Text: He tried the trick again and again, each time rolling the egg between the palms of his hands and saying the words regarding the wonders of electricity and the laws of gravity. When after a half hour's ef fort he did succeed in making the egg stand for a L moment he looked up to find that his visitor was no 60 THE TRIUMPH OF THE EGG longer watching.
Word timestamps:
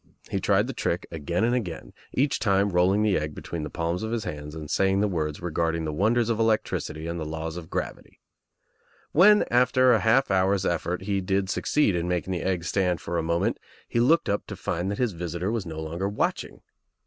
He 0.31 0.39
tried 0.39 0.65
the 0.65 0.73
trick 0.73 1.05
again 1.11 1.43
and 1.43 1.53
again, 1.53 1.93
each 2.11 2.39
time 2.39 2.71
rolling 2.71 3.03
the 3.03 3.19
egg 3.19 3.35
between 3.35 3.61
the 3.61 3.69
palms 3.69 4.01
of 4.01 4.09
his 4.11 4.23
hands 4.23 4.55
and 4.55 4.67
saying 4.67 4.99
the 4.99 5.07
words 5.07 5.43
regarding 5.43 5.85
the 5.85 5.93
wonders 5.93 6.27
of 6.27 6.39
electricity 6.39 7.05
and 7.05 7.19
the 7.19 7.23
laws 7.23 7.55
of 7.55 7.69
gravity. 7.69 8.19
When 9.11 9.45
after 9.51 9.91
a 9.91 9.99
half 9.99 10.31
hour's 10.31 10.65
ef 10.65 10.81
fort 10.81 11.03
he 11.03 11.21
did 11.21 11.51
succeed 11.51 11.93
in 11.93 12.07
making 12.07 12.33
the 12.33 12.41
egg 12.41 12.63
stand 12.63 12.99
for 12.99 13.15
a 13.17 13.21
L 13.21 13.25
moment 13.27 13.59
he 13.87 13.99
looked 13.99 14.27
up 14.27 14.47
to 14.47 14.55
find 14.55 14.89
that 14.89 14.97
his 14.97 15.11
visitor 15.11 15.51
was 15.51 15.67
no 15.67 15.75
60 15.75 15.75
THE 15.75 15.81
TRIUMPH 15.89 15.93
OF 15.93 15.99
THE 15.99 16.01
EGG 16.01 16.01
longer 16.01 16.09
watching. 16.09 16.61